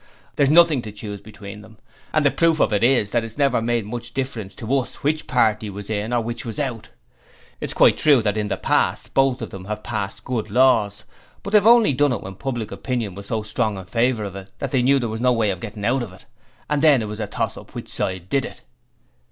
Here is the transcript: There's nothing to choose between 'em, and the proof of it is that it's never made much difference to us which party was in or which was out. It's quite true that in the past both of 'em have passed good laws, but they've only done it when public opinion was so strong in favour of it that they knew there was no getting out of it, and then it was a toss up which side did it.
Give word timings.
There's 0.35 0.49
nothing 0.49 0.81
to 0.81 0.91
choose 0.91 1.21
between 1.21 1.63
'em, 1.63 1.77
and 2.11 2.25
the 2.25 2.31
proof 2.31 2.59
of 2.59 2.73
it 2.73 2.83
is 2.83 3.11
that 3.11 3.23
it's 3.23 3.37
never 3.37 3.61
made 3.61 3.85
much 3.85 4.15
difference 4.15 4.55
to 4.55 4.79
us 4.79 5.03
which 5.03 5.27
party 5.27 5.69
was 5.69 5.91
in 5.91 6.11
or 6.11 6.21
which 6.21 6.43
was 6.43 6.57
out. 6.57 6.89
It's 7.59 7.75
quite 7.75 7.99
true 7.99 8.19
that 8.23 8.35
in 8.35 8.47
the 8.47 8.57
past 8.57 9.13
both 9.13 9.43
of 9.43 9.53
'em 9.53 9.65
have 9.65 9.83
passed 9.83 10.25
good 10.25 10.49
laws, 10.49 11.03
but 11.43 11.53
they've 11.53 11.67
only 11.67 11.93
done 11.93 12.13
it 12.13 12.21
when 12.21 12.33
public 12.33 12.71
opinion 12.71 13.13
was 13.13 13.27
so 13.27 13.43
strong 13.43 13.77
in 13.77 13.83
favour 13.85 14.23
of 14.23 14.35
it 14.35 14.49
that 14.57 14.71
they 14.71 14.81
knew 14.81 14.97
there 14.97 15.07
was 15.07 15.21
no 15.21 15.35
getting 15.57 15.85
out 15.85 16.01
of 16.01 16.13
it, 16.13 16.25
and 16.67 16.81
then 16.81 17.03
it 17.03 17.07
was 17.07 17.19
a 17.19 17.27
toss 17.27 17.55
up 17.55 17.75
which 17.75 17.87
side 17.89 18.27
did 18.27 18.43
it. 18.43 18.63